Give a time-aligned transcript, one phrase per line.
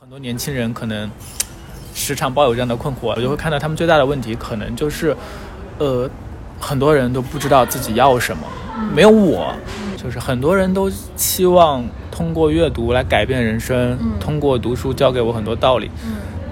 [0.00, 1.10] 很多年轻人可能
[1.92, 5.14] 时常抱有这样的困惑，我就会看到他们最大的问题可能就是，
[5.78, 6.08] 呃，
[6.60, 8.46] 很多人都不知道自己要什么，
[8.94, 9.52] 没有我，
[9.96, 15.90] 就是很多人都期望通过阅读来改变人生，通过读书教给我很多道理。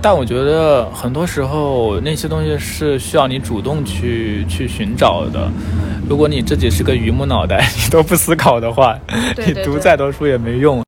[0.03, 5.49] 但我觉得很多时候那些东西是需要你主动去去寻找的。
[6.09, 8.99] 如果你自己是个榆木脑袋， 你都不思考的话，
[9.37, 10.86] 对对对你读再多书也没用。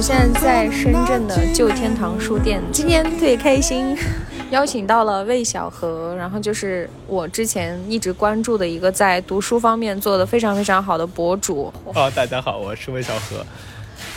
[0.00, 3.94] 我现在在深圳的旧天堂书店，今天特别开心，
[4.48, 11.70] 邀请到了魏小河，然后就是我之前一直关注的一个在读书方面做的非常非常好的博主。
[11.92, 13.44] 哦，大家好，我是魏小河。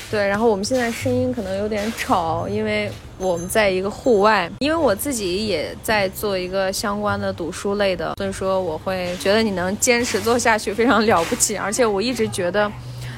[0.09, 4.49] 对，然后我们现在声音可能有点吵，因为我们在一个户外。
[4.59, 11.57] 因为我自己也在做一个相关的读书类的，所以说我会觉得你能坚持做下去非常了不起。
[11.57, 12.71] 而且我一直觉得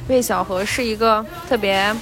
[0.08, 1.96] 魏小河是一个特别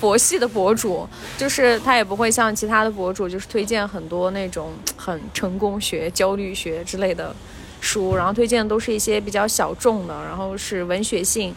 [0.00, 7.34] 佛系的博主，就是他也不会像其他的博主，就是推荐很多那种很成功学、焦虑学之类的
[7.80, 11.54] 书，然后推荐的都是一些比较小众的，然后是文学性。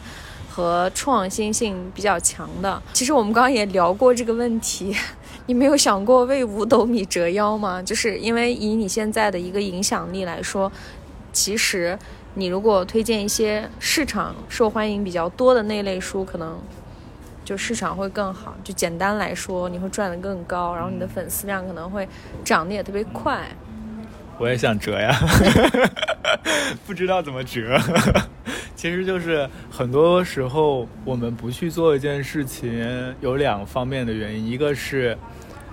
[0.54, 2.82] 和创新性比较强的。
[2.92, 4.94] 其实我们刚刚也聊过这个问题，
[5.48, 7.82] 你没有想过为五斗米折腰吗？
[7.82, 10.70] 就是因为以你现在的一个影响力来说，
[11.32, 11.98] 其实
[12.34, 16.60] 你如果推荐一些市场受欢迎比较多的那类书，可能
[17.52, 18.56] 就市场会更好。
[18.64, 22.08] 就简单来说，你会赚得更高，然后你的粉丝量可能会
[22.42, 23.46] 涨得也特别快。
[24.38, 25.14] 我也想折呀，
[26.86, 27.78] 不知道怎么折。
[28.74, 35.14] 其实就是很多时候我们不去做一件事情，有两方面的原因，一个是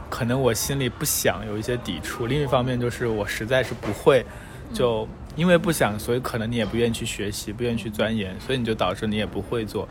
[0.09, 4.25] 可能我心里不想有一些抵触，另一方面就是我实在是不会，
[4.73, 5.07] 就
[5.37, 9.87] 因为不想，所以可能你也不愿意去学习，不愿意去钻研，所以你就导致你也不会做。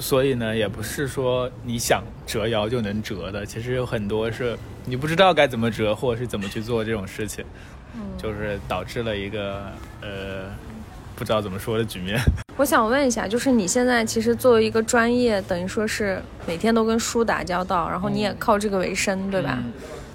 [0.00, 7.44] 所以呢，也不是说你想折腰就能折的，其实有很多是你不知道该怎么折，或者是怎么去做这种事情。
[8.16, 9.72] 就是导致了一个
[10.02, 10.44] 呃
[11.16, 12.20] 不知道怎么说的局面。
[12.56, 19.58] 我想问一下，就是你现在其实作为一个专业，等于说是每天都跟书打交道，然后你也靠这个为生，对吧？
[19.60, 19.72] 嗯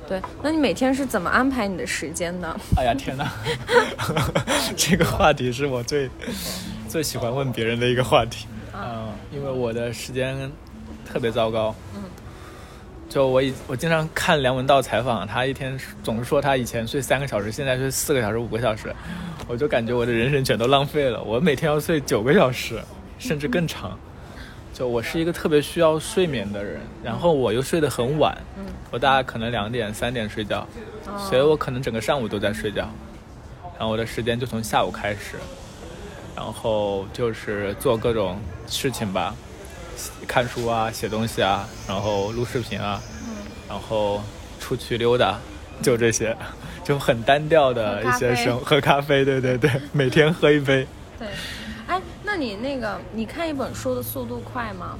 [0.08, 2.56] 对，那你每天是怎么安排你的时间的？
[2.78, 3.30] 哎呀天哪，
[4.78, 6.10] 这个话题是我最
[6.88, 8.46] 最喜欢问别人的一个话题。
[8.84, 10.52] 嗯、因为我的时间
[11.06, 11.74] 特别糟糕。
[11.96, 12.04] 嗯。
[13.10, 18.96] 就我以我经常看梁文道采访，他一天总是说他以前睡三个小时，现在睡四个小时、五个小时，
[19.48, 21.22] 我就感觉我的人生全都浪费了。
[21.22, 22.82] 我每天要睡九个小时，
[23.20, 23.98] 甚至更长。
[24.74, 28.36] 就我是一个特别需要睡眠的人，然后我又睡得很晚，
[28.90, 30.68] 我大概可能两点、三点睡觉，
[31.30, 32.90] 所以我可能整个上午都在睡觉，
[33.78, 35.38] 然后我的时间就从下午开始，
[36.36, 39.36] 然后就是做各种事情吧，
[40.28, 43.36] 看书啊、写东西啊，然后录视频啊，嗯
[43.70, 44.22] 然后
[44.60, 45.40] 出去溜达，
[45.82, 46.36] 就这些，
[46.84, 50.88] 就很单调的一些生喝咖啡，对对对， 每天喝一杯。
[51.18, 51.28] 对，
[51.88, 54.98] 哎，那你那个你看一本书的速度快吗？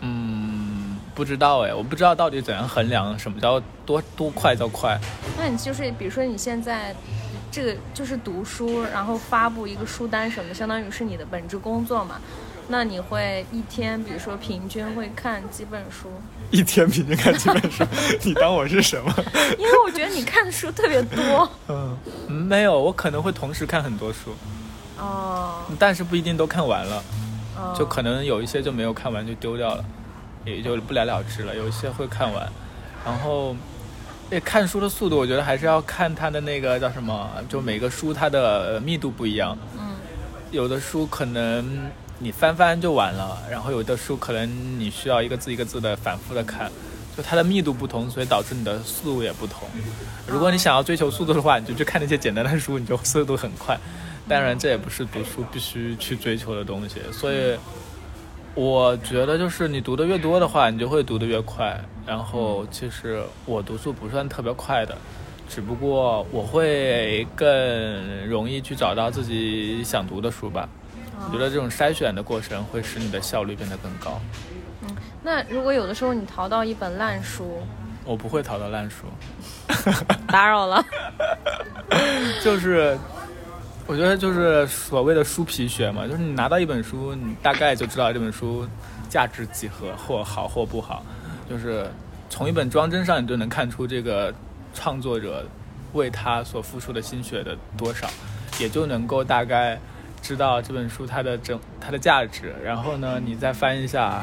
[0.00, 4.98] 嗯，不知道哎，我不知道到底怎样衡量什么叫多多快叫快。
[5.36, 6.94] 那你就是比如说你现在
[7.50, 12.20] 这个就是读书，然后发布一个书单什么，相当于是你的本职工作嘛。
[12.70, 16.08] 那你会一天，比如说平均会看几本书？
[16.50, 17.82] 一天平均看几本书，
[18.22, 19.12] 你当我是什么？
[19.58, 21.50] 因为我觉得你看的书特别多。
[21.68, 21.96] 嗯，
[22.30, 24.34] 没有，我可能会同时看很多书，
[24.98, 27.02] 哦，但是不一定都看完了，
[27.56, 29.84] 哦就可能有一些就没有看完就丢掉了，
[30.44, 31.56] 也就不了了之了。
[31.56, 32.46] 有一些会看完，
[33.04, 33.56] 然后，
[34.28, 39.56] 对看书的速度，我觉得还是要看它的那个叫什么，就每个书它的呃密度不一样。
[39.78, 39.96] 嗯，
[40.50, 41.90] 有的书可能
[42.20, 46.70] 你翻翻就完了，然后有的书可能你需要一个字一个字的反复的看，
[47.16, 49.68] 就它的密度不同，所以导致你的速度也不同。
[50.26, 53.78] 如果你想要追求速度的话，你就去看那些简单的书，你就速度很快。
[54.28, 57.56] 当然，这也不是读书必须去追求的东西，所以
[58.54, 61.80] 我觉得就是你读的越多的话，你就会读的越快。
[62.04, 64.94] 然后，其实我读书不算特别快的，
[65.48, 70.68] 只不过我会更容易去找到自己想读的书吧。
[71.26, 74.20] 我觉得这种筛选的过程会使你的效率变得更高。
[74.82, 77.60] 嗯那如果有的时候你淘到一本烂书，
[78.04, 79.06] 我不会淘到烂书，
[80.28, 80.82] 打扰了。
[82.42, 82.96] 就是
[83.86, 88.66] 我觉得就是所谓的书皮学嘛，就是你拿到一本书，你大概就知道这本书
[89.10, 91.04] 价值几何，或好或不好，
[91.50, 91.86] 就是
[92.30, 94.32] 从一本装帧上，你就能看出这个
[94.72, 95.44] 创作者
[95.94, 98.08] 为他所付出的心血的多少，
[98.60, 99.78] 也就能够大概
[100.28, 102.54] 知道这本书它的整它的价值。
[102.62, 104.22] 然后呢，你再翻一下，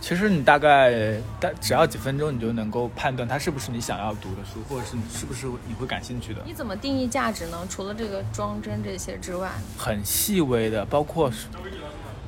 [0.00, 6.42] 其实你大概大只要几分钟，你就能够判断它是不是你想要读的书，或者是你是不是你会感兴趣的。
[6.44, 7.58] 你怎么定义价值呢？
[7.70, 9.48] 除了这个装帧这些之外，
[9.78, 11.46] 很细微的，包括书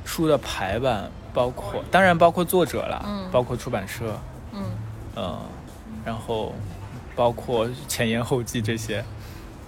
[0.05, 4.17] 书的排版，包括当然包括作者啦，嗯包括出版社，
[4.53, 4.63] 嗯，
[5.17, 5.37] 嗯，
[6.05, 6.55] 然后
[7.13, 9.03] 包括前言后记这些，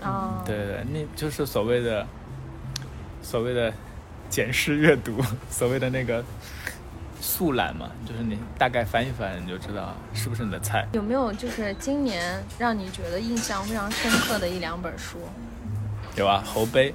[0.01, 2.07] 啊，对对对，那就是所谓的
[3.29, 3.73] 所谓的
[4.29, 5.21] 简式阅读，
[5.51, 6.23] 所谓的那个
[7.19, 10.87] 速览嘛，就是你大概翻一翻，你就知道是不是你的菜。
[10.93, 15.17] 有没有就是今年让你觉得印象非常深刻的一两本书？
[16.15, 16.93] 有啊，侯杯，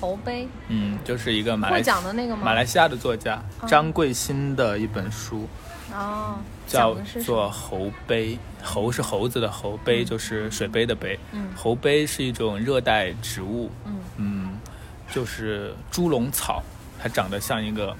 [0.00, 2.42] 侯杯嗯，就是一个马获来奖的那个吗？
[2.44, 5.48] 马来西亚的作家嗯张桂兴的一本书。
[5.92, 6.38] 哦，
[6.68, 6.94] 叫
[7.24, 7.50] 做么？
[7.50, 11.18] 猴杯，猴是猴子的猴，杯就是水杯的杯。
[11.32, 13.97] 嗯猴杯是一种热带植物，嗯嗯，
[15.10, 16.62] 就是猪笼草，
[17.00, 17.96] 它长得像一个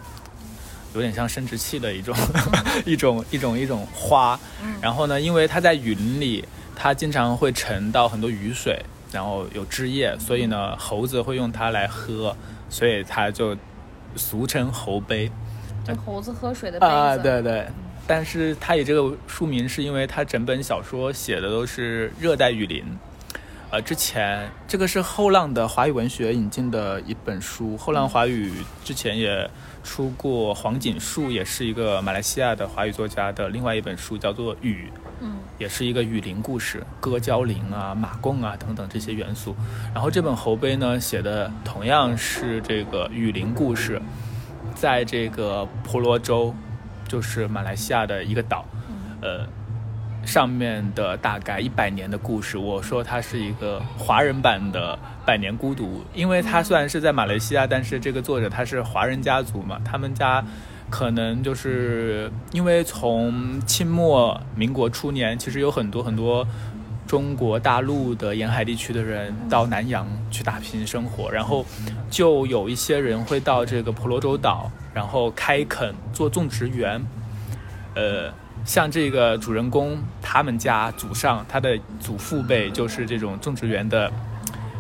[0.95, 2.15] 有点像生殖器的一种、
[2.85, 4.39] 一种一种一种花。
[4.63, 6.45] 嗯然后呢，因为它在云里，
[6.77, 12.37] 它经常会沉到很多雨水，然后有汁液，所以呢，猴子会用它来喝，
[12.69, 13.57] 所以它就
[14.15, 15.31] 俗称猴杯。
[15.87, 16.93] 就猴子喝水的杯子。
[16.93, 17.67] 啊，对对。
[18.07, 22.85] 但是它以这个书名，是因为它整本小说写的都是热带雨林。
[23.71, 28.51] 呃，之前这个是后浪的华语文学引进的一本书，后浪华语
[28.83, 29.49] 之前也
[29.85, 34.91] 出过黄锦树，也是一个马来西亚的华语作家的另外一本书，叫做《雨》。
[35.21, 39.57] 嗯也是一个雨林故事，歌交林啊、马贡啊等等这些元素。
[39.93, 44.01] 然后这本侯碑呢写的同样是这个雨林故事，
[44.77, 46.55] 在这个婆罗洲，
[47.09, 48.65] 就是马来西亚的一个岛，
[49.21, 49.45] 呃，
[50.29, 52.59] 上面的大概一百年的故事。
[52.59, 54.95] 我说它是一个华人版的
[55.27, 55.85] 《百年孤独》，
[56.15, 60.45] 因为它虽然是在马来西亚，但是这个作者他是华人家族嘛，他们家。
[60.91, 66.47] 可能就是因为从清末民国初年，其实有很多很多
[67.07, 71.63] 中国大陆的沿海地区的人到南洋去打拼生活，然后
[72.09, 76.99] 就有一些人会到这个婆罗洲岛，然后开垦做种植园。
[77.95, 78.33] 呃，
[78.69, 84.13] 像这个主人公，他们家祖上他的祖父辈就是这种种植园的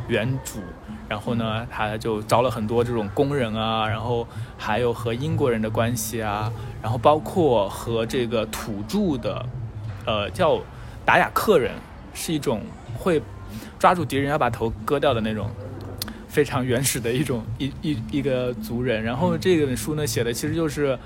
[0.08, 0.61] 园主。
[1.08, 6.52] 然后呢，他就招了很多这种工人啊，然后还有和英国人的关系啊，
[6.82, 9.46] 然后包括和这个土著的，
[10.05, 10.61] 呃，叫
[11.06, 11.73] 达雅克人，
[12.12, 12.61] 是一种
[12.94, 13.23] 会
[13.79, 15.50] 抓住敌人要把头割掉的那种
[16.29, 19.02] 非常原始的一种一一一个族人。
[19.02, 20.99] 然后这本书呢写的其实就是，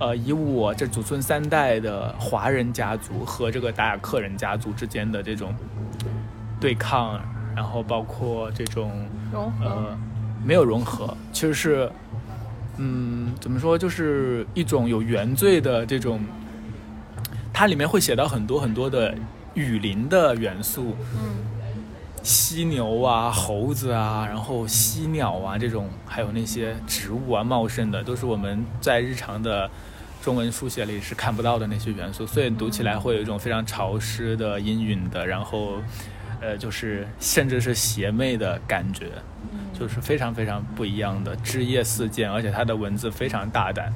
[0.00, 5.54] 呃，以我这祖孙三代的华人家族和这个达雅克人家族之间的这种
[6.58, 7.20] 对抗。
[7.52, 9.98] 然后包括这种融合呃，
[10.42, 11.90] 没有融合，其实是，
[12.78, 16.20] 嗯，怎么说，就是一种有原罪的这种，
[17.52, 19.14] 它里面会写到很多很多的
[19.52, 21.36] 雨林的元素，嗯
[22.22, 29.68] 犀牛啊、猴子啊，然后犀鸟啊这种，还有那些植物啊茂盛的，都是我们在日常的
[30.22, 35.78] 中文书写里是看不到的那些元素，所以读起来会有一种非常潮湿的、阴云的，然后。
[36.42, 39.10] 呃，就是甚至是邪魅的感觉，
[39.78, 43.92] 就是非常非常不一样的枝叶四溅，而且它的文字非常大胆，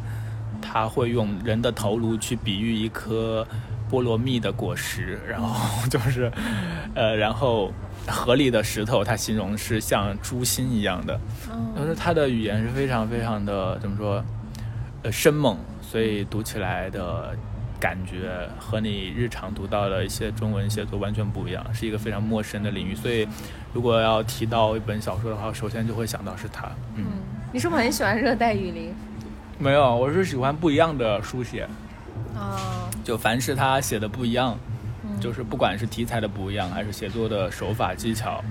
[0.60, 3.46] 他会用人的头颅去比喻一颗
[3.90, 6.30] 菠萝蜜的果实，然后就是，
[6.94, 7.72] 呃，然后
[8.06, 11.18] 河里的石头，它形容是像猪心一样的，
[11.74, 14.22] 就是它的语言是非常非常的怎么说，
[15.02, 15.56] 呃，生猛，
[15.94, 17.32] 所以读起来的。
[17.80, 22.94] 感觉和你日常读到的一些中文写作完全不一样，是一个非常陌生的领域。
[22.94, 23.28] 所以，
[23.74, 26.66] 如果要提到一本小说的话，首先就会想到是它。
[26.94, 27.04] 嗯，
[27.52, 28.94] 你是不是很喜欢热带雨林？
[29.58, 31.68] 没有，我是喜欢不一样的书写。
[32.34, 34.56] 哦，就凡是他写的不一样，
[35.20, 38.42] 就是不管是题材的不一样，还是写作的手法技巧，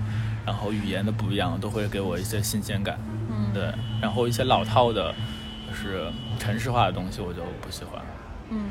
[0.46, 2.96] 然后语言的不一样，都会给我一些新鲜感。
[3.28, 3.64] 嗯，对，
[4.00, 5.12] 然后一些老套的，
[5.74, 6.06] 就是
[6.38, 8.00] 城市化的东西，我就不喜欢。
[8.50, 8.70] 嗯。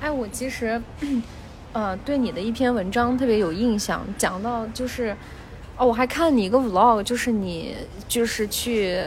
[0.00, 0.80] 哎，我其实，
[1.74, 5.16] 呃，对你的一篇文章特别有印象，讲到就是，
[5.76, 7.74] 哦，我还看你一个 vlog，就是你
[8.06, 9.02] 就是去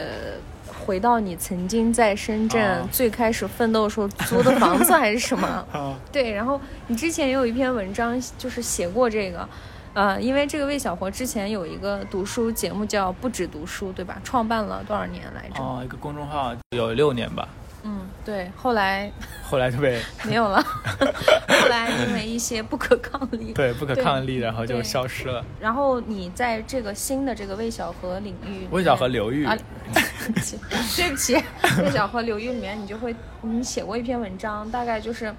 [0.84, 5.48] 回到你曾经在深圳啊最开始奋斗的时候租的房子还是什么？
[5.72, 9.48] 啊，对，然后你之前也有一篇文章就是写过这个，
[9.94, 14.20] 呃，因为这个魏小活之前有一个读书节目叫《不止读书》，对吧？
[14.24, 15.62] 创办了多少年来着？
[15.62, 17.48] 哦，一个公众号有六年吧，
[17.84, 19.08] 嗯，对，后来
[19.44, 25.44] 后来就被没有了，后来因为一些不可抗力，对不可抗力，然后就消失了。
[25.60, 29.56] 然后你在这个新的这个魏小河领域，魏小河流域啊，
[29.92, 30.58] 对不起，
[30.96, 31.34] 对不起，
[31.80, 35.32] 魏小河流域里面，你就会你写过一篇文章，大概就是。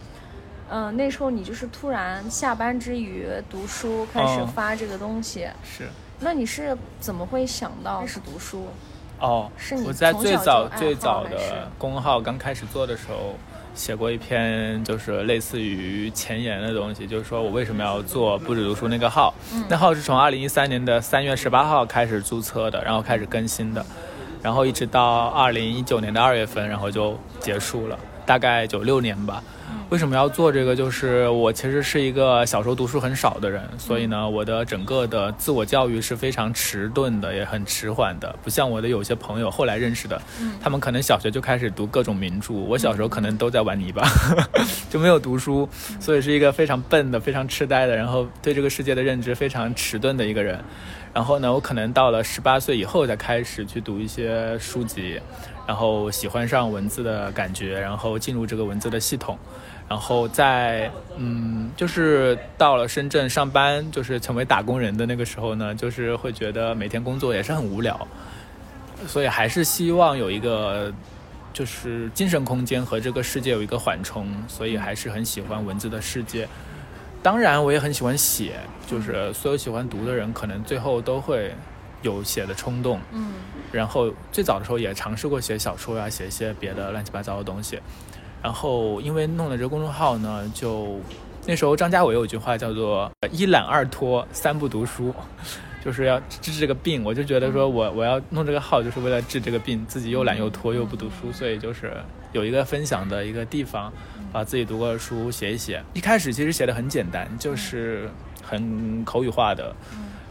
[0.69, 5.48] 嗯，那时候你就是突然下班之余读书，开始哦发这个东西。
[5.63, 5.88] 是
[6.19, 8.67] 那你是怎么会想到开始读书？
[9.19, 13.36] 哦是你，我在最早最早的公号刚开始做的时候，
[13.74, 19.34] 写过一篇就是类似于前言的东西，就是说我为什么要做不止读书那个号。
[19.53, 23.86] 嗯那号是从二零一三年的三月十八号开始注册的，然后开始更新的，
[24.41, 29.43] 然后一直到二零一九年的二月份，然后就结束了，大概九六年吧。
[29.92, 30.75] 为什么要做这个？
[30.75, 40.20] 就是我其实是一个小时候读书很少的人，所以呢，我的整个的自我教育是非常迟钝的，也很迟缓的，不像我的有些朋友后来认识的，
[40.60, 44.04] 他们可能小学就开始读各种名著，我小时候可能都在玩泥巴，
[44.89, 50.60] 就没有读书，所以是一个非常笨的、非常痴呆的，然后对这个世界的认知非常迟钝的一个人。
[51.13, 55.18] 然后呢，我可能到了十八岁以后才开始去读一些书籍，
[55.65, 59.38] 然后喜欢上文字的感觉，然后进入这个文字的系统。
[59.88, 68.08] 然后在嗯，就是到了深圳上班，就是成为打工人的那个时候呢，就是会觉得每天工作也是很无聊，
[69.08, 70.92] 所以还是希望有一个
[71.54, 76.48] 就是精神空间和这个世界有一个缓冲，所以还是很喜欢文字的世界。
[77.22, 81.54] 当然，我也很喜欢写，就是所有喜欢读的人，可能最后都会
[82.01, 83.00] 有写的冲动。
[83.12, 83.34] 嗯
[83.72, 87.80] 然后最早的时候也尝试过写小说啊、写一些别的乱七八糟的东西。
[88.45, 90.99] 然后因为弄了这个公众号呢，就
[91.47, 95.11] 那时候张家伟有一句话叫做“一懒二拖三不读书”，
[95.83, 97.03] 就是要治这个病。
[97.03, 101.91] 我就觉得说我我要弄这个号就是为了治这个病，自己又懒又拖又不读书，所以就是
[102.33, 103.91] 有一个分享的一个地方，
[104.31, 105.83] 把自己读过的书写一写。
[105.95, 108.07] 一开始其实写的很简单，就是
[108.43, 109.75] 很口语化的，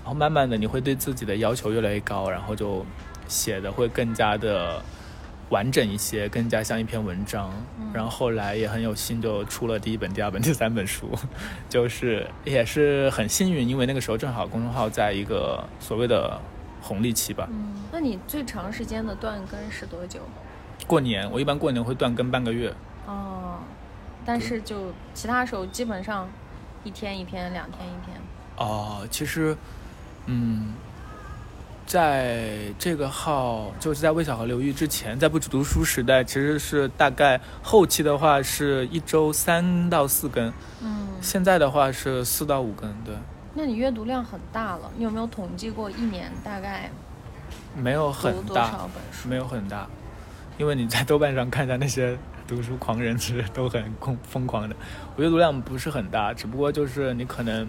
[0.04, 2.86] 然后慢慢的你会对自己的要求越来越高，然后就
[3.26, 4.80] 写的会更加的
[5.50, 7.52] 完整一些，更加像一篇文章。
[7.92, 11.10] 然后后来也很有幸就出了第一本、第二本、第三本书，
[11.68, 16.40] 就是也是很幸运，因为那个时候正好公众号在一个所谓的
[16.82, 17.48] 红利期吧。
[17.52, 20.20] 嗯，那你最长时间的断更是多久？
[20.86, 22.74] 过年我一般过年会断更半个月，
[23.06, 23.58] 哦，
[24.24, 26.28] 但是就其他时候基本上
[26.82, 28.16] 一天一篇，两天一篇。
[28.56, 29.56] 哦，其实，
[30.26, 30.74] 嗯，
[31.86, 43.14] 在这个号就是在魏小河流域之前，在不止读书时代，其实是大概后期的话是一周三到四更，嗯，现在的话是四到五更，对，
[43.52, 46.90] 那你阅读量很大了，你有没有统计过一年大概
[47.76, 48.80] 没有很大？
[49.28, 49.86] 没有很大，
[50.56, 52.16] 因为你在豆瓣上看一下那些
[52.48, 54.74] 读书狂人，其实都很疯疯狂的。
[55.16, 57.68] 我阅读量不是很大，只不过就是你可能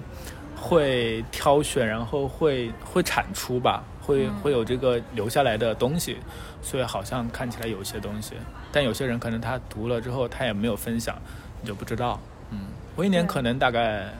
[0.56, 6.18] 会挑选，然后会会产出吧，会、会有这个留下来的东西，
[6.62, 8.34] 所以好像看起来有一些东西，
[8.72, 11.18] 但有些人可能他读了之后他也没有分享，
[11.62, 12.20] 你就不知道。
[12.52, 12.60] 嗯，
[12.96, 14.14] 我一年可能大概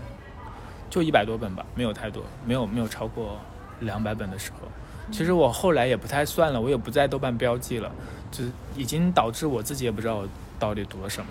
[0.90, 3.40] 就一百多本吧，没有太多，没有没有超过
[3.82, 4.68] 两百本的时候。
[5.12, 7.92] 其实我后来也不太算了，我也不在豆瓣标记了，
[8.32, 8.44] 就
[8.76, 10.28] 已经导致我自己也不知道我
[10.58, 11.28] 到底读了什么。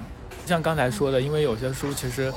[0.46, 2.32] 像刚才说的，因为有些书其实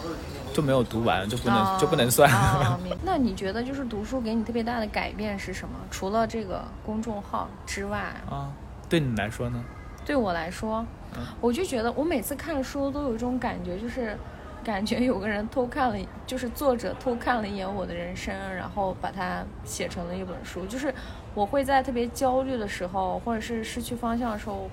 [0.54, 2.32] 就没有读完，就不能、哦就不能算。
[2.32, 5.76] 哦 那你觉得就是读书给你特别大的改变是什么？
[5.92, 8.00] 除了这个公众号之外，
[8.30, 8.52] 啊，
[8.90, 9.64] 对你来说呢？
[10.06, 10.86] 对我来说，
[11.16, 14.18] 嗯我就觉得我每次看书都有一种感觉，就是
[14.64, 20.66] 感觉有个人偷看了，就是作者偷看了一眼我的人生，然后把它写成了一本书。
[20.66, 20.94] 就是
[21.34, 24.70] 我会在特别焦虑的时候，或者是失去方向的时候，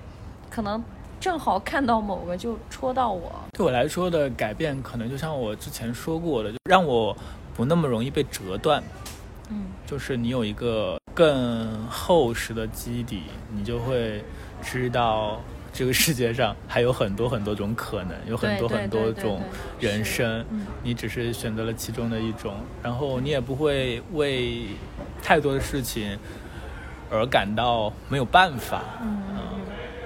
[0.49, 0.81] 可能
[1.19, 3.31] 正好看到某个就戳到我。
[3.53, 7.15] 对我来说的改变，可能就像我之前说过的，就让我
[7.55, 8.83] 不那么容易被折断。
[9.49, 14.23] 嗯就是你有一个更厚实的基底，你就会
[14.63, 15.39] 知道
[15.71, 19.39] 这个世界上还有很多很多种可能，有很多很多种
[19.79, 24.65] 对人生嗯，你只是选择了其中的一种，然后你也不会为
[25.21, 26.17] 太多的事情
[27.11, 28.81] 而感到没有办法。
[29.01, 29.21] 嗯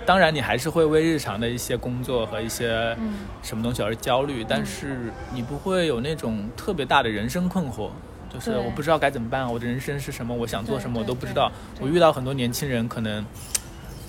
[0.09, 3.13] 当然，你还是会为日常的一些工作和一些嗯
[3.43, 7.91] 什么东西而焦虑，但是你不会有那种特别大的人生困惑，
[8.33, 11.51] 就是我不知道该怎么办，我的人生是什么，我想做什么我都不知道。
[11.79, 13.23] 我遇到很多年轻人，可能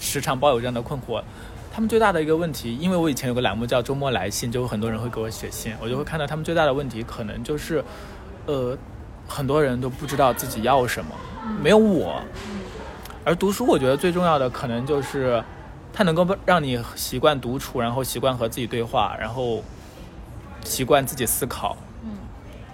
[0.00, 1.22] 时常抱有这样的困惑。
[1.70, 7.84] 他们最大的一个问题，因为我以前有个栏目叫周末来信，就有很多人会给我写信，我就会看到他们最大的问题可能就是，
[8.46, 8.74] 呃，
[9.28, 11.14] 很多人都不知道自己要什么，
[11.62, 12.22] 没有我。
[13.22, 15.44] 而读书，我觉得最重要的可能就是，
[15.92, 19.62] 它能够让你习惯独处，然后习惯和自己对话，然后
[20.64, 21.76] 习惯自己思考。
[22.04, 22.12] 嗯，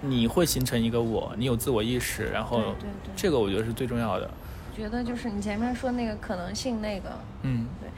[0.01, 4.29] 你会形成一个我，你有自我意识，然后对对对这个我觉得是最重要的。
[4.75, 7.09] 觉得就是你前面说那个可能性那个，
[7.41, 7.89] 嗯对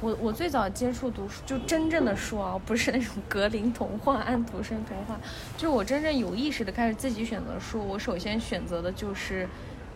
[0.00, 5.18] 我我最早接触读书，就真正的书啊，不是那种格林童话、安徒生童话，
[5.56, 7.84] 就是我真正有意识的开始自己选择书。
[7.84, 9.48] 我首先选择的就是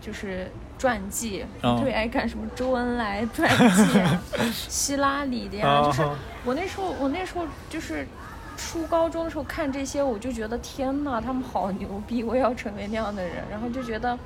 [0.03, 8.07] 就是传记，哦特别爱看什么周恩来传记啊、 希拉里的呀，就是哦我那时候我那时候就是。
[8.55, 13.43] 初高中的时候看这些，我就觉得天呐，他们好牛逼，我也要成为那样的人。
[13.51, 14.17] 然后就觉得，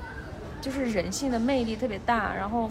[0.60, 2.68] 就是人性的魅力特别大，然后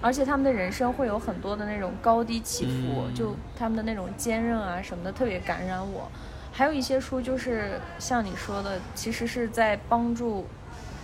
[0.00, 6.10] 而且他们的人生会有很多的那种高低起伏，嗯就他们的那种坚韧啊什么的，特别感染我。
[6.50, 10.46] 还有一些书就是像你说的，其实是在帮助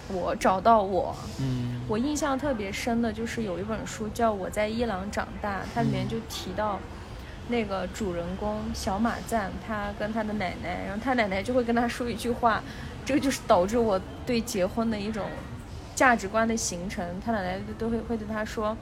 [0.08, 1.14] 我找到我。
[1.40, 6.80] 嗯我印象特别深的就是有一本书叫《我在伊朗长大》，它里面就提到
[7.48, 12.60] 那个主人公小马赞，他跟他的奶奶，然后他奶奶就会跟他说一句话，
[13.04, 15.25] 这个就是导致我对结婚的一种
[15.94, 17.04] 价值观的形成。
[17.25, 18.76] 他奶奶都会会对他说。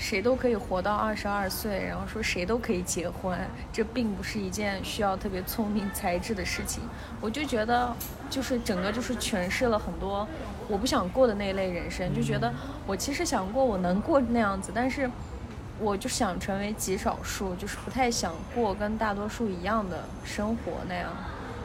[0.00, 3.38] 谁都可以活到二十二岁，然后说谁都可以结婚，
[3.70, 6.82] 这并不是一件需要特别聪明才智的事情。
[7.20, 7.94] 我就觉得，
[8.30, 10.26] 就是整个就是诠释了很多
[10.68, 12.50] 我不想过的那一类人生，就觉得
[12.86, 15.08] 我其实想过我能过那样子，但是
[15.78, 21.12] 我就想成为极少数，就是不太想过跟大多数一样的生活那样，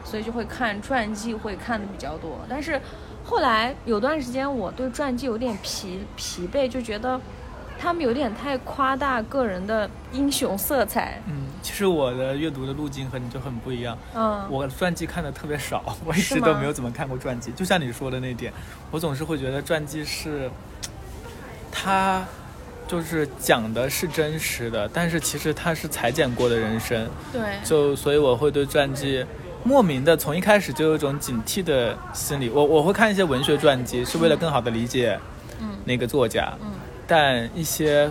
[0.04, 2.40] 所以就会看传记，会看的比较多。
[2.50, 2.78] 但是
[3.24, 7.18] 后来有段时间，我对传记有点疲疲惫，就觉得
[7.78, 11.20] 他们有点太夸大个人的英雄色彩。
[11.26, 13.96] 嗯，其实我的阅读的路径和你就很不一样。
[14.14, 17.52] 嗯，我传记看的特别少， 我一直都没有怎么看过传记。
[17.52, 18.52] 就像你说的那点，
[18.90, 20.50] 我总是会觉得传记是，
[21.70, 22.24] 它
[22.88, 27.08] 就是讲的是真实的，但是其实它是裁剪过的人生。
[27.32, 29.24] 对，就所以我会对传记
[29.64, 32.48] 莫名的从一开始就有一种警惕的心理。
[32.48, 35.18] 我我会看一些文学传记，是为了更好的理解
[35.60, 36.52] 嗯那个作家。
[36.62, 36.70] 嗯
[37.06, 38.10] 但一些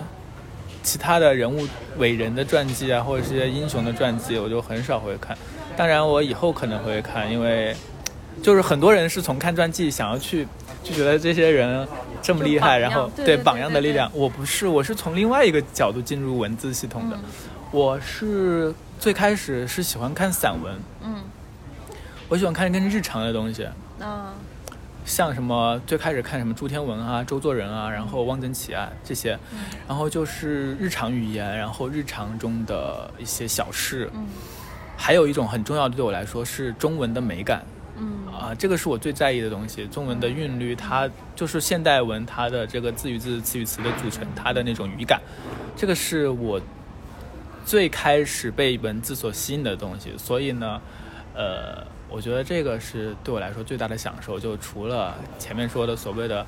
[0.82, 1.66] 其他的人物
[1.98, 5.36] 伟人的传记啊，或者是一些英雄的传记，我就很少会看。
[5.76, 7.76] 当然，我以后可能会看，因为
[8.42, 10.46] 就是很多人是从看传记想要去
[10.82, 11.86] 就觉得这些人
[12.22, 14.10] 这么厉害，然后对榜样的力量。
[14.14, 17.16] 我不是，我是从另外一个角度进入文字系统的。
[17.16, 17.22] 嗯
[17.72, 21.16] 我是最开始是喜欢看散文，嗯
[22.28, 23.64] 我喜欢看更日常的东西，
[24.00, 24.32] 啊
[25.06, 34.26] 像什么最开始看什么朱天文啊、周作人啊，然后汪曾祺啊这些，嗯然后就是日常语言，然后日常中的一些小事，嗯
[34.96, 37.64] 还有一种很重要的对我来说是中文的美感
[37.98, 39.86] 嗯啊、这个是我最在意的东西。
[39.86, 45.18] 中文的韵律，它就是现代文它的这个字与字、词与词的组成，它的那种语感，
[45.74, 46.60] 这个是我
[47.64, 50.12] 最开始被文字所吸引的东西。
[50.18, 50.78] 所以呢，
[51.34, 54.40] 呃，我觉得这个是对我来说最大的享受。
[54.40, 56.46] 就除了前面说的所谓的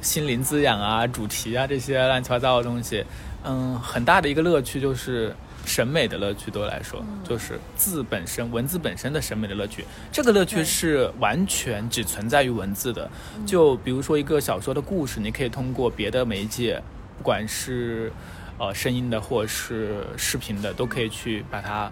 [0.00, 3.04] 心灵滋养啊、主题啊这些乱七八糟的东西，
[3.42, 5.34] 嗯，很大的一个乐趣就是
[5.66, 6.52] 审美的乐趣。
[6.52, 9.84] 对我来说，就是字本身、文字本身的审美的乐趣。
[10.12, 13.10] 这个乐趣是完全只存在于文字的。
[13.44, 16.80] 就比如说一个小说的故事，你可以通过别的媒介，
[17.16, 18.12] 不管是
[18.56, 21.90] 呃声音的或是视频的，都可以去把它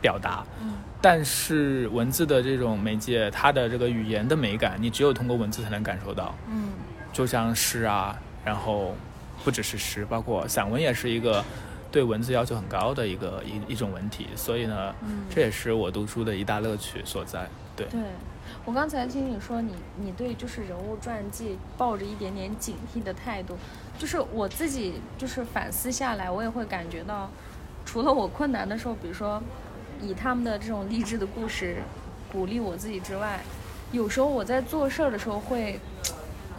[0.00, 0.46] 表达。
[0.62, 0.72] 嗯
[1.04, 6.34] 但是文字的这种媒介，它的这个语言的美感，你只有通过文字才能感受到。
[6.48, 6.70] 嗯
[7.12, 8.94] 就像诗啊，然后
[9.44, 11.44] 不只是诗，包括散文也是一个
[11.92, 17.46] 对文字要求很高的一个一一种文体，所以呢，嗯这也是我读书的一大乐趣所在。
[17.76, 18.00] 对，对，
[18.64, 23.58] 我刚才听你说你你对就是人物传记抱着一点点警惕的态度，
[23.98, 27.30] 就是我自己就是反思下来，我也会感觉到，
[27.84, 29.42] 除了我困难的时候，比如说
[30.04, 31.78] 以他们的这种励志的故事
[32.30, 33.40] 鼓励我自己之外，
[33.92, 35.80] 有时候我在做事儿的时候会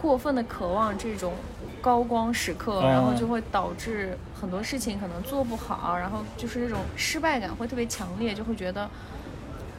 [0.02, 1.34] 过分的渴望这种
[1.80, 8.88] 高光时刻，然后哦就会导致很多事情可能做不好，然后就是这种失败感会特别强烈，就会觉得。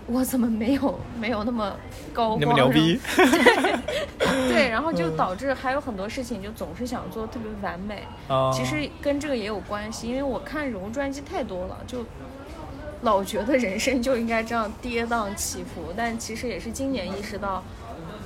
[0.09, 1.75] 我怎么没有没有那么
[2.13, 2.39] 高光？
[2.39, 2.97] 那么牛逼，
[4.47, 8.03] 对，然后就导致还有很多事情就总是想做特别完美。
[8.29, 12.05] 啊其实跟这个也有关系，因为我看人物传记太多了，就
[13.01, 15.93] 老觉得人生就应该这样跌宕起伏。
[15.95, 17.63] 但其实也是今年意识到，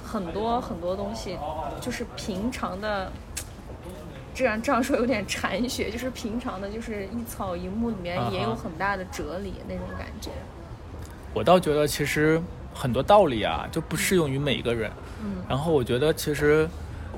[0.03, 1.38] 很多很多东西
[1.79, 3.12] 就是平常的。
[4.34, 10.31] 这样这样说有点禅学，就是平常的，就是一草一木里面也有很大的哲理那种感觉。
[11.34, 12.41] 我倒觉得其实
[12.73, 14.89] 很多道理啊，就不适用于每一个人。
[15.21, 16.65] 嗯然后我觉得其实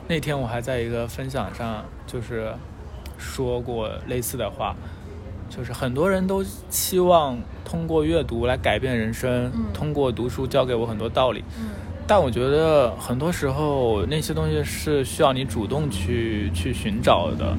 [0.08, 2.52] 那天我还在一个分享上就是
[3.20, 4.76] 说过类似的话，
[5.56, 11.44] 就是很多人都期望通过阅读来改变人生，嗯通过读书教给我很多道理。
[11.60, 11.70] 嗯
[12.06, 17.56] 但我觉得很多时候那些东西是需要你主动去去寻找的。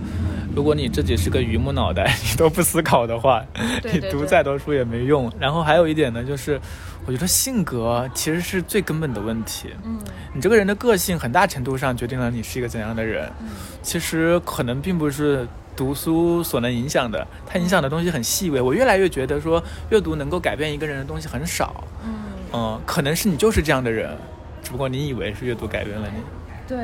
[0.54, 3.42] 如果你自己是个榆木脑袋，你都不思考的话，
[3.90, 5.33] 你读再多书也没用。
[5.40, 6.61] 然后还有一点呢，就是
[7.07, 9.70] 我觉得性格其实是最根本的问题。
[9.83, 9.98] 嗯
[10.35, 13.26] 你这个人的个性很大程度上决定了你是一个怎样的人。
[13.40, 13.48] 嗯
[13.80, 18.61] 其实可能并不是读书所能影响的，它影响的东西很细微。
[18.61, 21.85] 我越来越觉得说，阅读能够改变一个人的东西很少。
[22.05, 22.15] 嗯，
[22.53, 24.17] 嗯，可能是你就是这样的人，
[24.63, 26.23] 只不过你以为是阅读改变了你。
[26.67, 26.79] 对，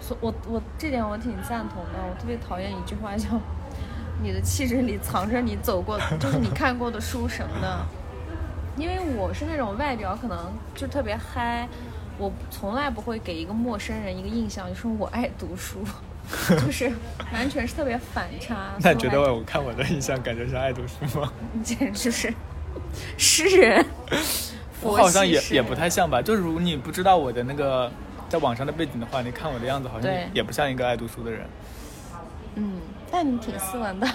[0.00, 1.98] 所我我这点我挺赞同的。
[2.08, 3.28] 我特别讨厌一句话叫
[4.22, 7.86] “你的气质里藏着你走过， 就是你看过的书什么的”。
[8.76, 11.66] 因为我是那种外表可能就特别嗨，
[12.18, 15.78] 我从来不会给一个陌生人一个印象，就是我爱读书，
[16.64, 16.90] 就是
[17.32, 18.72] 完全是特别反差。
[18.82, 21.32] 那你觉得我我看我的印象感觉像爱读书吗？
[21.62, 22.32] 简直是
[23.16, 23.84] 诗人，
[24.82, 26.20] 我好像也也不太像吧。
[26.20, 27.90] 就如果你不知道我的那个
[28.28, 31.46] 在网上的背景的话，你看我的样子好像也不像一个爱读书的人，
[32.56, 32.72] 嗯，
[33.10, 34.06] 但你挺斯文的，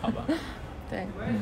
[0.00, 0.24] 好吧？
[0.90, 1.40] 对，嗯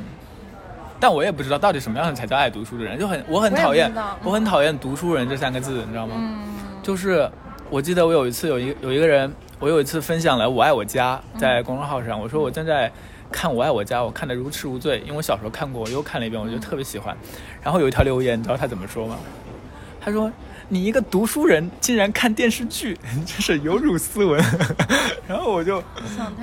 [1.01, 3.89] 但我也不知道到底什么样的才叫爱读书的人，就很我很讨厌
[4.25, 6.15] 我很讨厌读书人这三个字，你知道吗？
[6.19, 6.45] 嗯
[6.83, 7.31] 就是
[7.71, 12.91] 我记得我有一次有一有一个人，我有一次分享了《我爱我家》在公众号上，我说我正在
[13.33, 17.17] 看《我爱我家》，我看的如痴如醉，因为我小时候看过，我又看了一遍，我觉得特别喜欢。
[17.61, 19.17] 然后有一条留言，你知道他怎么说吗？
[20.01, 20.31] 他说
[20.71, 24.43] ：“你一个读书人竟然看电视剧， 真是有辱斯文。
[25.27, 25.83] ”然后我就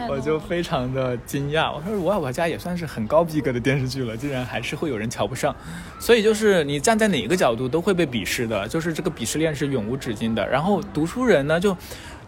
[0.09, 5.55] 我就非常的惊讶，我说《我我家》也算是很高逼格的电视剧了，竟然还是会有人瞧不上。
[5.99, 10.47] 所以就是你站在哪一个角度都会被鄙视的，就是这个鄙视链是永无止境的。
[10.47, 11.75] 然后读书人呢，就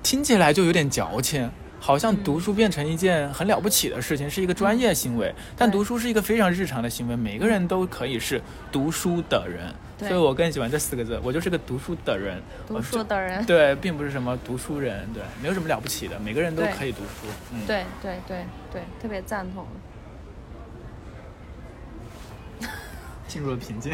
[0.03, 1.49] 听起来就有点矫情。
[1.79, 9.73] 好像读书变成一件很了不起的事情，是一个专业行为，但读书是一个非常日常的行为，每个人都可以是读书的人。
[9.99, 12.39] 所以我更喜欢这四个字，我就是个读书的人。
[12.67, 17.27] 读书的人， 对，并不是什么读书人，对，没有什么了不起的，每个人都可以读书。
[17.51, 19.65] 嗯，对对对对，特别赞同。
[23.27, 23.91] 进入了瓶颈。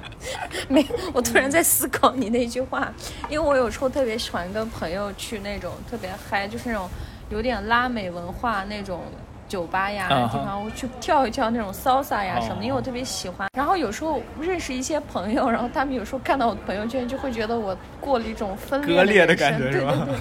[0.68, 2.92] 没，我突然在思考你那句话，
[3.28, 6.88] 因为我有时候特别喜欢跟朋友去那种特别嗨，就是那种
[7.30, 9.00] 有点拉美文化那种
[9.48, 13.48] 酒吧呀地方，我去跳一跳那种 salsa 呀什么因为我特别喜欢。
[13.56, 20.14] 然后有时候认识一些朋友，然后他们有时候看到我的朋友圈，就会觉得我过了一种分裂的感觉对对对。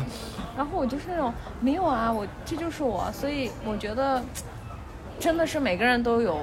[0.58, 4.22] 然后我就是那种没有啊，我这就是我，所以我觉得
[5.19, 6.39] 真的是每个人都有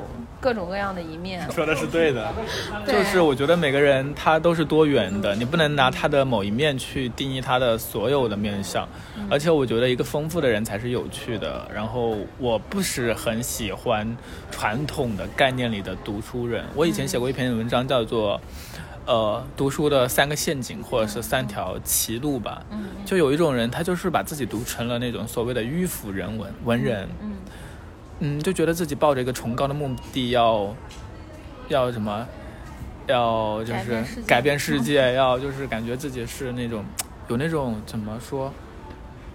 [0.46, 1.50] 各种各样的一面。
[1.50, 2.32] 说的是对的，
[2.86, 8.88] 就是我觉得每个人他都是多元的，你不能拿他的某一面去定义他的所有的面相。
[9.28, 11.68] 而且我觉得一个丰富的人才是有趣的。
[11.74, 14.16] 然后我不是很喜欢
[14.52, 16.64] 传统的概念里的读书人。
[16.76, 18.40] 我以前写过一篇文章，叫做。
[19.08, 22.60] 呃，读书的三个陷阱，或者是三条歧路吧。
[22.72, 27.08] 嗯就有一种人，他就是把自己读成了那种所谓的迂腐人文文人。
[27.22, 27.36] 嗯
[28.20, 30.74] 嗯，就觉得自己抱着一个崇高的目的要，
[31.68, 32.26] 要什么，
[33.06, 36.84] 要就是改变世界 要就是感觉自己是那种
[37.28, 38.52] 有那种怎么说，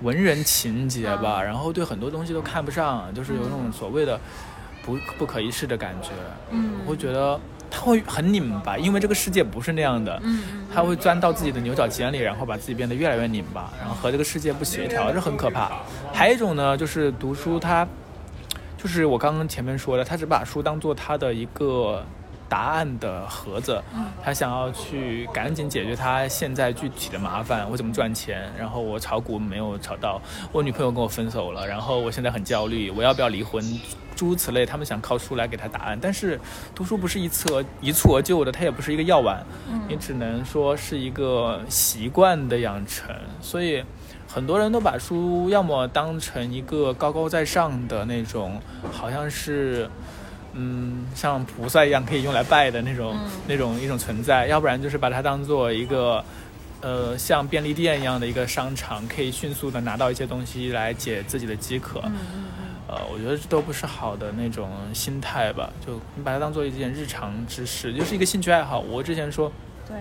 [0.01, 4.19] 文人情节吧，嗯然后对很多东西都看不上，就是有那种所谓的
[4.83, 6.09] 不不可一世的感觉。
[6.49, 7.39] 嗯我会觉得
[7.69, 10.19] 他会很拧巴，因为这个世界不是那样的。
[10.23, 15.69] 嗯嗯他会钻到自己的牛角尖里，然后把自己变得越来越拧巴，然后和这个世界不协调，这很可怕。
[16.13, 17.85] 还有一种呢，就是读书，他
[18.81, 22.03] 就是我刚刚前面说的，他只把书当做他的一个
[22.51, 23.81] 答案的盒子，
[24.21, 33.63] 他想要去赶紧解决他现在具体的麻烦，我怎么赚钱，然后我炒股没有炒到，我女朋友跟我分手了，然后我现在很焦虑，我要不要离婚？
[34.17, 36.37] 诸如此类，他们想靠书来给他答案，但是
[36.75, 39.41] 读书不是一次而一蹴而就的，它也不是一个药丸，
[39.87, 43.81] 你只能说是一个习惯的养成，所以
[44.27, 48.59] 很多人都把书要么当成一个高高在上的那种，
[48.91, 49.89] 好像是。
[50.53, 56.23] 嗯，像菩萨一样可以用来拜的那种、那种一种存在，要不然就是把它当做一个，
[56.81, 62.01] 呃，像便利店一样的一个商场，可以迅速的拿到一些东西来解自己的饥渴。
[62.87, 68.81] 呃，我觉得这都不是好的那种心态吧，就你把它当做一件日常之事，就是一个兴趣爱好。
[68.81, 69.49] 我之前说，
[69.87, 69.95] 对，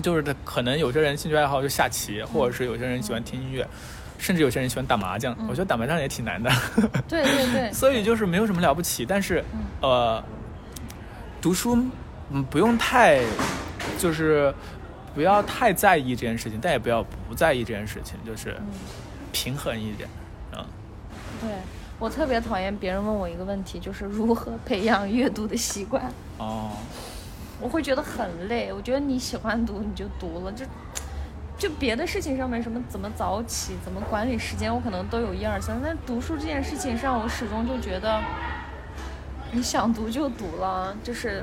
[0.00, 3.66] 就是可能有些人兴趣爱好就下棋，或者是有些人喜欢听音乐，
[4.18, 5.36] 甚至有些人喜欢打麻将。
[5.48, 6.50] 我觉得打麻将也挺难的。
[7.08, 9.44] 对对对， 所以就是没有什么了不起，但是，
[9.80, 10.22] 呃，
[11.40, 11.78] 读书，
[12.30, 13.20] 嗯，不用太
[13.98, 14.52] 就是
[15.14, 18.56] 不要太在意这件事情，但也不要不在意这件事情，就是
[19.32, 20.08] 平衡一点。
[20.52, 20.64] 嗯，
[21.40, 21.50] 对
[21.98, 26.02] 我特别讨厌别人问我一个问题，就是如何培养阅读的习惯。
[26.38, 26.72] 哦，
[27.60, 28.72] 我会觉得很累。
[28.72, 30.64] 我觉得你喜欢读你就读了，就
[31.64, 35.80] 就别的事情上面什么怎么早起，怎么管理时间，我可能都有一二三。
[35.82, 38.20] 但读书这件事情上，我始终就觉得
[39.50, 41.42] 你想读就读了，就是。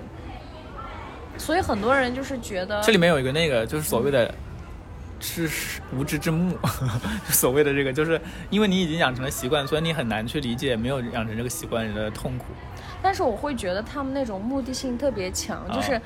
[1.39, 4.31] 所以很多人就是觉得这里面有一个那个，就是所谓的
[5.19, 6.55] 知识无知之幕，
[7.29, 12.45] 所谓的这个，就是因为你已经养成了习惯，所以你很难去理解没有养成这个习惯人的痛苦。
[13.01, 15.99] 但是我会觉得他们那种目的性特别强，就是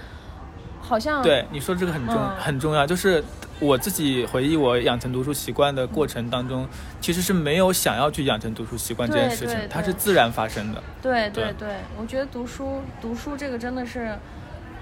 [0.80, 3.22] 好像对你说这个很重、嗯很重要，就是
[3.60, 6.68] 我自己回忆我养成读书习惯的过程当中，
[7.00, 10.84] 其实是没有想要去养成读书习惯这件事情，它是自然发生的。
[11.02, 11.46] 对对。
[11.46, 14.14] 对对，我觉得读书读书这个真的是，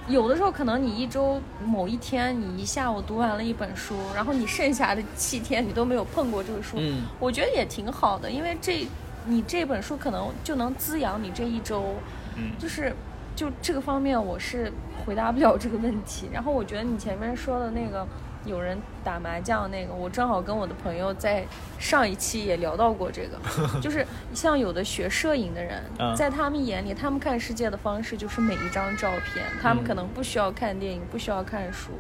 [0.08, 7.04] 有的时候可能你一周某一天你一下午读完了一本书，然后你剩下的七天你都没有碰过这个书，嗯。
[7.20, 8.88] 我觉得也挺好的，因为这
[9.28, 11.96] 你这本书可能就能滋养你这一周，
[12.36, 12.52] 嗯。
[12.58, 12.92] 就是
[13.36, 14.74] 就这个方面我是
[15.06, 16.28] 回答不了这个问题。
[16.34, 18.08] 然后我觉得你前面说的那个
[18.46, 21.46] 有人打麻将那个，我正好跟我的朋友在
[21.80, 23.40] 上一期也聊到过这个，
[23.82, 31.92] 就是像有的学摄影的人，嗯在他们眼里，他们看世界的方式就是每一张照片，他们嗯可能不需要看电影，不需要看书。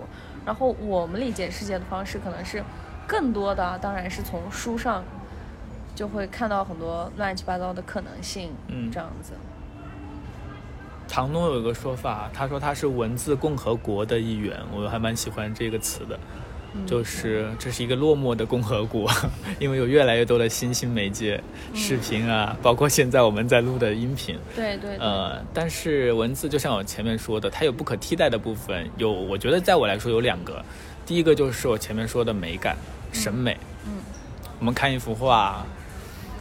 [0.45, 2.61] 然后我们理解世界的方式可能是
[3.07, 5.03] 更多的，当然是从书上
[5.95, 9.33] 就会看到很多乱七八糟的可能性，嗯这样子。
[11.07, 16.19] 唐诺有一个说法，他说他是文字共和国的一员，我还蛮喜欢这个词的。
[16.87, 19.07] 就是这是一个落寞的共和国，
[19.59, 21.39] 因为有越来越多的新兴媒介、
[21.75, 30.65] 视频啊，包括现在我们在录的音频，对对对，呃，但是文字就像我前面说的，它有不可替代的部分，有我觉得在我来说有两个，
[31.05, 32.75] 第一个就是我前面说的美感、
[33.11, 33.91] 审美，嗯。
[34.59, 35.63] 我们看一幅画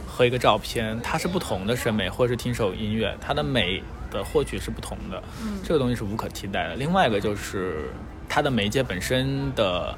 [0.07, 6.75] 和一个照片，它是不同的审美，或者是听首音乐，它的美的获取是不同的，嗯这个东西是无可替代的。
[6.75, 7.89] 另外一个就是
[8.29, 9.93] 它的媒介本身的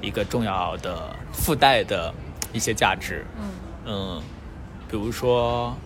[0.00, 2.14] 一个重要的附带的
[2.52, 3.50] 一些价值，嗯
[3.84, 4.22] 嗯，
[4.88, 5.76] 比如说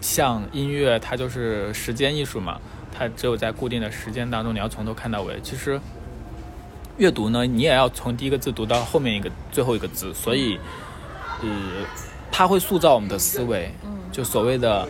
[0.00, 2.60] 像音乐，它就是时间艺术嘛，
[2.92, 5.40] 它只有在固定的时间当中，你要从头看到尾。
[5.42, 5.80] 其实
[6.98, 10.58] 阅读呢，你也要从第一个字读到后面一个最后一个字，所以
[11.42, 11.48] 呃，
[12.30, 13.72] 它会塑造我们的思维，
[14.12, 14.86] 就所谓的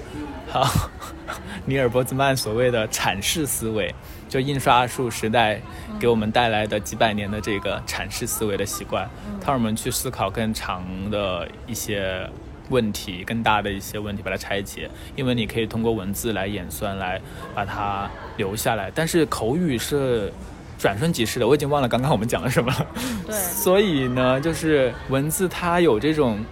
[0.48, 0.66] 好
[1.66, 3.94] 尼尔波兹曼所谓的阐释思维，
[4.28, 5.60] 就印刷术时代
[5.98, 9.08] 给我们带来的几百年的这个阐释思维的习惯，
[9.40, 12.28] 它让我们去思考更长的一些
[12.68, 14.90] 问题、更大的一些问题，把它拆解。
[15.14, 17.20] 因为你可以通过文字来演算，来
[17.54, 18.90] 把它留下来。
[18.94, 20.32] 但是口语是
[20.78, 22.86] 转瞬即逝的，我已经忘了刚刚我们讲了什么了。
[23.26, 26.42] 对所以呢，就是文字它有这种、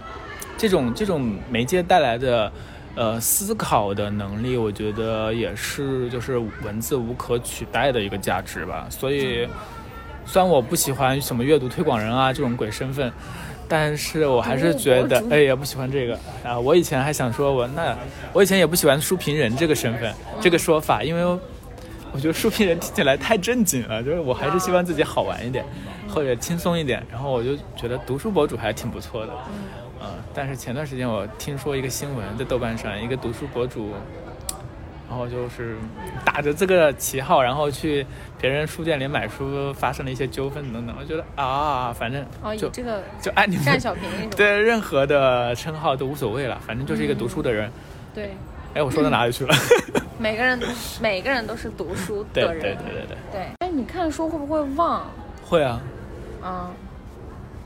[0.59, 2.51] 这种、这种媒介带来的
[2.95, 8.85] 呃思考的能力，我觉得也是就是文字无可取代的一个价值吧。
[8.89, 9.47] 所以，
[10.25, 13.09] 虽然我不喜欢什么阅读推广人啊这种鬼身份。
[13.71, 16.59] 但是我还是觉得哎呀，不喜欢这个啊！
[16.59, 17.95] 我以前还想说我那，
[18.33, 21.23] 我以前也不喜欢书评人这个身份，这个说法，因为
[22.11, 25.63] 我觉得书评人听起来太正经了，就是我还是希望自己好玩一点，
[26.07, 27.05] 或者轻松一点。
[27.11, 29.53] 然后我就觉得读书博主还挺不错的，嗯、
[30.39, 33.91] 但是前段时间我听说一个新闻，在豆瓣上，一个读书博主，
[35.09, 35.75] 然后就是
[36.23, 38.07] 打着这个旗号，然后去
[38.39, 40.95] 别人书店里买书，发生了一些纠纷等等。
[40.97, 44.29] 我觉得啊，反正哦，以就这个就按你们占小便宜？
[44.29, 47.69] 对任何的称号都无所谓了，反正就是一个读书的人。
[48.15, 48.31] 对，
[48.75, 49.53] 哎，我说到哪里去了？
[50.17, 50.57] 每个人
[51.01, 52.61] 每个人都是读书对的人。
[52.61, 55.05] 对对对对，对哎，你看书会不会忘？
[55.45, 55.81] 会啊，
[56.41, 56.71] 啊，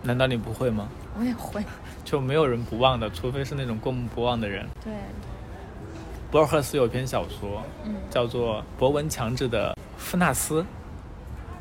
[0.02, 0.90] 难道你不会吗？
[1.20, 1.62] 我也会。
[2.04, 4.68] 就没有人不忘的，除非是那种过目不忘的人。
[4.84, 4.94] 对，
[6.32, 10.62] 博尔赫斯有篇小说，嗯叫做《博文强制的夫纳斯》，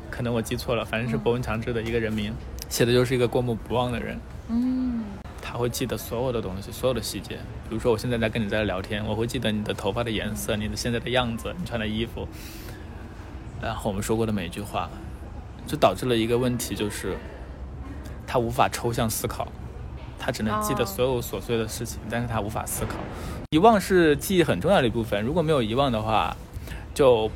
[0.09, 2.33] 可能我记错了，反正是博文强制的一个人名，
[2.69, 4.19] 写的就是一个过目不忘的人。
[4.49, 5.03] 嗯
[5.45, 7.35] 他会记得所有的东西，所有的细节。
[7.69, 12.27] 比如说，我现在在跟你在聊天，我会记得你的头发的颜色，你的现在的样子，你穿的衣服，
[13.61, 14.89] 然后我们说过的每一句话，
[15.67, 17.17] 就导致了一个问题，就是
[18.25, 19.47] 他无法抽象思考，
[20.23, 22.95] 他只能记得哦所有琐碎的事情，但是他无法思考。
[23.51, 26.35] 遗忘是记忆很重要的一部分，如果没有遗忘的话，
[26.93, 27.29] 就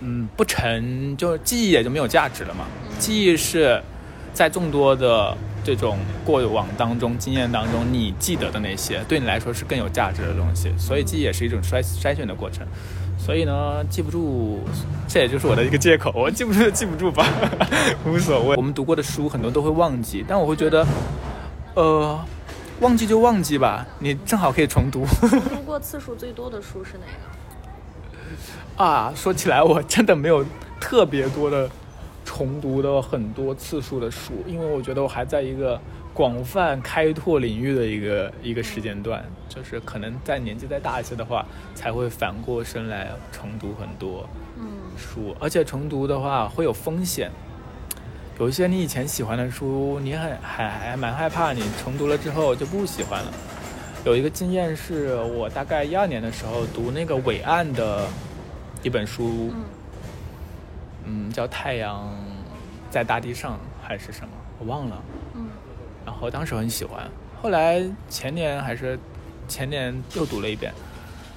[0.00, 2.66] 嗯不成，就记忆也就没有价值了嘛。
[2.98, 3.82] 记忆是
[4.34, 10.70] 在众多的，这种过往当中经验当中你记得的那些，对你来说是更有价值的东西。
[10.76, 12.66] 所以记忆也是一种筛筛选的过程。
[13.18, 14.60] 所以呢，记不住，
[15.08, 16.12] 这也就是我的一个借口。
[16.14, 17.26] 我记不住就记不住吧，
[18.06, 18.56] 无所谓。
[18.56, 20.86] 我们读过的书很多都会忘记，但我会觉得，
[21.78, 22.18] 呃，
[22.80, 25.06] 忘记就忘记吧，你正好可以重读。
[25.20, 28.82] 读过次数最多的书是哪个？
[28.84, 30.44] 啊，说起来我真的没有
[30.80, 31.70] 特别多的
[32.24, 35.80] 重读的很多次数的书，因为我觉得我还在一个。
[36.14, 44.28] 广泛开拓领域的一个一个时间段，就是可能在年纪再大一些的话，才会反过身来重读很多
[44.96, 47.30] 书，而且重读的话会有风险。
[48.38, 53.32] 有一些你以前喜欢的书，你很还还蛮害怕，你重读了之后就不喜欢了。
[54.04, 58.06] 有一个经验是我大概一二年的时候读那个伟岸的
[58.82, 59.52] 一本书，
[61.04, 62.08] 嗯，叫《太阳
[62.90, 64.28] 在大地上》还是什么，
[64.60, 65.02] 我忘了。
[65.34, 65.48] 嗯。
[66.06, 67.10] 然后当时很喜欢，
[67.42, 68.96] 后来前年还是
[69.48, 70.72] 前年又读了一遍，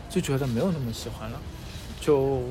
[0.08, 1.40] 就觉得没有那么喜欢了，
[2.00, 2.44] 就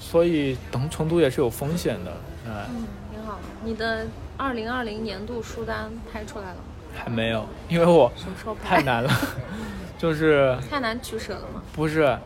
[0.00, 2.12] 所以等重读也是有风险的，
[2.46, 2.84] 嗯，
[3.20, 3.38] 挺好。
[3.62, 4.06] 你的
[4.38, 6.62] 二零二零年度书单拍出来了吗？
[6.94, 8.76] 还没有，因为我什么时候拍？
[8.76, 9.10] 太难了，
[9.98, 11.62] 就是太难取舍了吗？
[11.74, 12.16] 不是，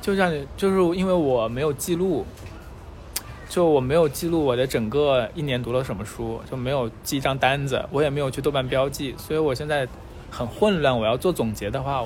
[0.00, 2.24] 就像你，就是因为我没有记录。
[3.48, 9.88] 就我没有记录我的整个一年读了什么书，就没有记一张单子，我也没有去豆瓣标记，所以我现在
[10.30, 10.96] 很混乱。
[10.96, 12.04] 我要做总结的话，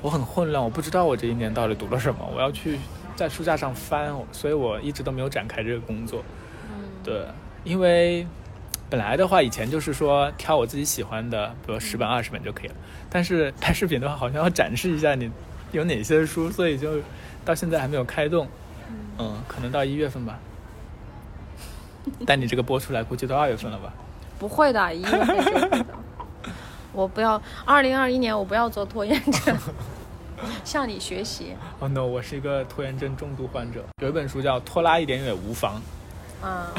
[0.00, 2.26] 我很混乱，我不知道我这一年到底读了什么。
[2.34, 2.78] 我要去
[3.14, 6.24] 在书架上翻，所以我一直都没有展开这个工作。
[7.02, 7.24] 对，
[7.64, 8.26] 因为
[8.88, 12.74] 本来的话，以前就是说挑我自己喜欢的，比如十本、二十本就可以了。
[13.08, 15.30] 但是拍视频的话， 好像要展示一下你
[15.72, 17.00] 有哪些书，所以就
[17.44, 18.46] 到现在还没有开动。
[19.18, 20.38] 嗯，可能到一月份吧。
[22.26, 23.92] 但你这个播出来，估计都二月份了吧？
[24.38, 25.86] 不会的，一月份就会的。
[26.92, 29.56] 我不要，二零二一年我不要做拖延症，
[30.64, 31.54] 向你学习。
[31.78, 33.84] 哦 no，我是一个拖延症重度患者。
[34.02, 35.76] 有一本书叫《拖拉一点也无妨》。
[36.42, 36.72] 啊。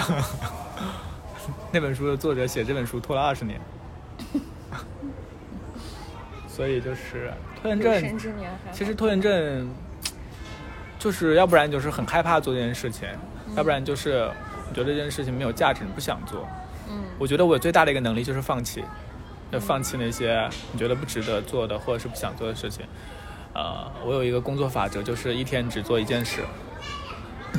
[1.72, 3.60] 那本书的作者写这本书拖了二十年。
[6.48, 8.20] 所以就是拖延症。
[8.72, 9.70] 其实拖延症，
[11.00, 13.08] 就是要不然就是很害怕做这件事情，
[13.56, 14.30] 要不然就是。
[14.74, 16.48] 觉得这件事情没有价值，你不想做。
[16.90, 18.82] 嗯，我觉得我最大的一个能力就是放弃，
[19.52, 22.86] 就放弃那些你觉得不值得做的或者是不想做的事情。
[23.54, 26.40] 呃，我有一个工作法则，就是一天只做一件事。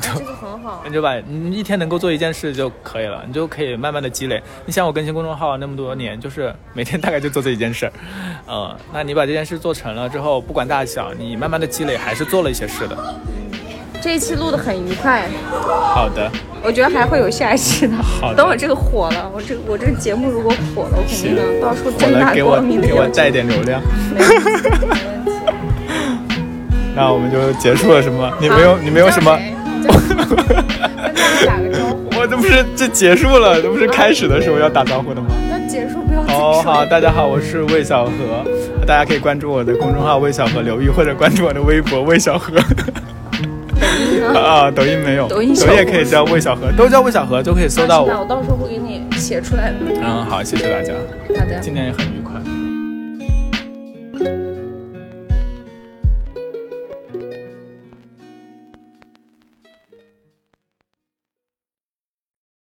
[0.01, 0.83] 这个 很好。
[0.85, 4.41] 你就把你一天能够做一件事就可以了，你就可以慢慢的积累。
[4.65, 7.91] 你像我更新公众号那么多年，就是每天大概就做这一件事。
[8.47, 12.97] 嗯，那你把这件事做成了之后，不管大小，你慢慢的积累还是做了一些事的。
[14.01, 15.29] 这一期录的很愉快。
[15.51, 16.29] 好的。
[16.65, 17.95] 我觉得还会有下一期的。
[17.97, 18.33] 好。
[18.33, 22.87] 等我这个火了，我这我这个节目如果火了，我肯定能到处正大光明的。
[22.87, 23.81] 给我带点流量。
[24.13, 24.49] 没问题，
[24.87, 25.41] 没问题。
[26.95, 28.33] 那我们就结束了，是吗？
[28.39, 29.37] 你没有，你没有什么。
[31.03, 32.19] 跟大家打个招呼。
[32.19, 35.27] 我这不是这结束了，这不是开始的时候要打招呼的吗？
[35.49, 36.37] 那结束不要结束。
[36.37, 38.11] 哦，好，大家好，我是魏小何，
[38.85, 42.53] 大家可以关注我的公众号“魏小何刘玉”或者关注我的微博“魏小何”。
[44.33, 48.07] 啊，抖音没有，抖音也可以叫魏小何，都叫魏小何就可以搜到我。
[48.07, 49.75] 我到时候会给你写出来的。
[50.01, 50.93] 嗯，好，谢谢大家。
[51.37, 52.22] 好的，今天也很愉快。